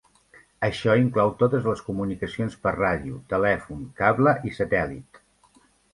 [0.67, 5.21] Això inclou totes les comunicacions per ràdio, telèfon, cable i satèl·lit.